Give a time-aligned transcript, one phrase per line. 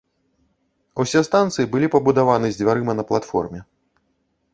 [1.03, 3.59] Усе станцыі былі пабудаваны з дзвярыма на платформе.